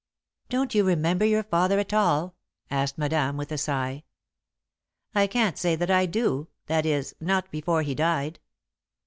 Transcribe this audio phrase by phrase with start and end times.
[0.49, 2.35] "Don't you remember your father at all?"
[2.71, 4.01] asked Madame, with a sigh.
[5.13, 8.39] "I can't say that I do that is, not before he died."